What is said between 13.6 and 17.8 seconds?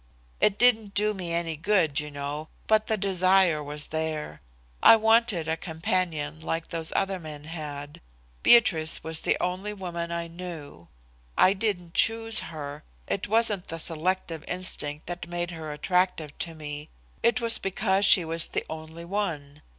the selective instinct that made her attractive to me. It was